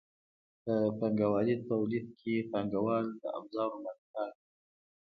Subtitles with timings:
[0.63, 4.41] په پانګوالي تولید کې پانګوال د ابزارو مالکان دي.